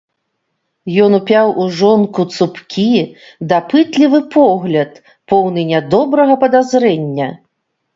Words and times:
Ён 1.03 1.11
упяў 1.17 1.47
у 1.65 1.67
жонку 1.81 2.21
цупкі, 2.37 2.87
дапытлівы 3.55 4.25
погляд, 4.35 4.91
поўны 5.31 5.61
нядобрага 5.73 6.33
падазрэння. 6.47 7.35